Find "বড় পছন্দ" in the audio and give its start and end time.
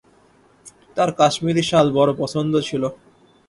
1.97-2.53